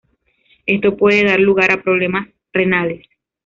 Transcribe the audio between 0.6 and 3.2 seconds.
Esto puede dar lugar a problemas renales.